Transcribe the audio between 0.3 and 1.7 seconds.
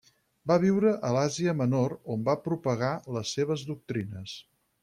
Va viure a l'Àsia